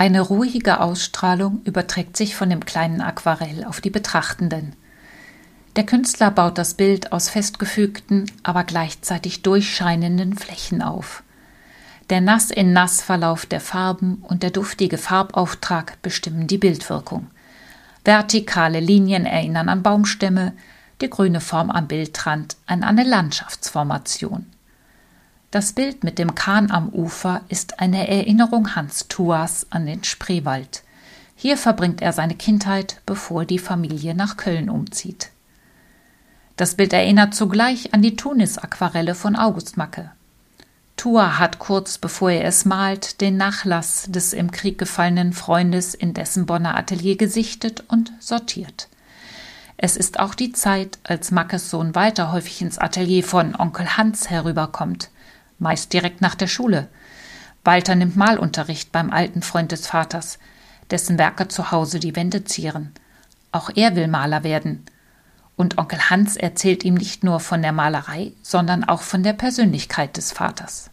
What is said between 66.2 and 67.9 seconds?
erzählt ihm nicht nur von der